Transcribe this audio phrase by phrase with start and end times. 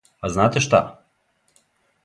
[0.27, 0.81] А знате шта?